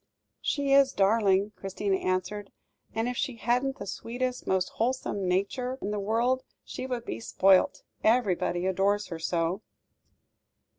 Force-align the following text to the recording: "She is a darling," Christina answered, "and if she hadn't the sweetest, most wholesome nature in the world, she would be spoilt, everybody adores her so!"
"She 0.41 0.73
is 0.73 0.93
a 0.93 0.95
darling," 0.95 1.51
Christina 1.55 1.97
answered, 1.97 2.51
"and 2.95 3.07
if 3.07 3.15
she 3.17 3.35
hadn't 3.35 3.77
the 3.77 3.85
sweetest, 3.85 4.47
most 4.47 4.69
wholesome 4.77 5.27
nature 5.27 5.77
in 5.79 5.91
the 5.91 5.99
world, 5.99 6.41
she 6.63 6.87
would 6.87 7.05
be 7.05 7.19
spoilt, 7.19 7.83
everybody 8.03 8.65
adores 8.65 9.09
her 9.09 9.19
so!" 9.19 9.61